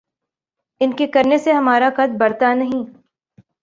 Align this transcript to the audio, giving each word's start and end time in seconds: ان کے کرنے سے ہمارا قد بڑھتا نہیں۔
ان 0.81 0.91
کے 0.97 1.07
کرنے 1.07 1.37
سے 1.37 1.51
ہمارا 1.53 1.89
قد 1.95 2.17
بڑھتا 2.19 2.53
نہیں۔ 2.53 2.83